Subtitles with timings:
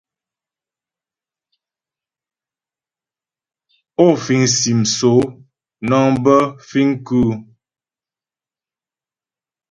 [4.05, 5.21] Ó fìŋ sim sóó
[5.87, 6.35] nəŋ bə
[6.69, 7.29] fìŋ kʉ́ʉ?